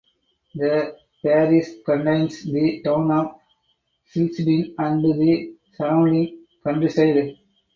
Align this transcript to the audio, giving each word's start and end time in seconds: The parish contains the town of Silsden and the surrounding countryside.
The 0.55 0.95
parish 1.21 1.83
contains 1.85 2.51
the 2.51 2.81
town 2.83 3.11
of 3.11 3.35
Silsden 4.11 4.73
and 4.79 5.03
the 5.03 5.55
surrounding 5.77 6.39
countryside. 6.63 7.37